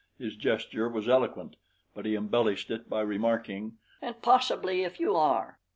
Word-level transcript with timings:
His 0.17 0.35
gesture 0.35 0.89
was 0.89 1.07
eloquent; 1.07 1.57
but 1.93 2.07
he 2.07 2.15
embellished 2.15 2.71
it 2.71 2.89
by 2.89 3.01
remarking, 3.01 3.77
"And 4.01 4.19
possibly 4.19 4.83
if 4.83 4.99
you 4.99 5.15
are." 5.15 5.59